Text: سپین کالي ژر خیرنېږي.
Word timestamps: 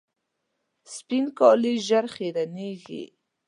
سپین 0.93 1.25
کالي 1.37 1.73
ژر 1.87 2.05
خیرنېږي. 2.15 3.03